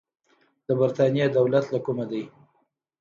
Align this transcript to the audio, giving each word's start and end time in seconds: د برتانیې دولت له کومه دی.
د 0.67 0.69
برتانیې 0.79 1.27
دولت 1.37 1.65
له 1.73 1.79
کومه 1.85 2.05
دی. 2.11 2.23